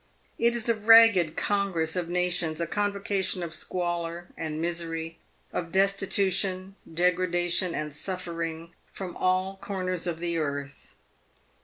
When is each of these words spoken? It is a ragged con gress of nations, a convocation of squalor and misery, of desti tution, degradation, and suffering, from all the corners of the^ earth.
It 0.39 0.55
is 0.55 0.67
a 0.67 0.73
ragged 0.73 1.37
con 1.37 1.71
gress 1.71 1.95
of 1.95 2.09
nations, 2.09 2.59
a 2.59 2.65
convocation 2.65 3.43
of 3.43 3.53
squalor 3.53 4.29
and 4.35 4.59
misery, 4.59 5.19
of 5.53 5.71
desti 5.71 6.07
tution, 6.07 6.73
degradation, 6.91 7.75
and 7.75 7.93
suffering, 7.93 8.73
from 8.91 9.15
all 9.15 9.59
the 9.61 9.63
corners 9.67 10.07
of 10.07 10.17
the^ 10.17 10.39
earth. 10.41 10.95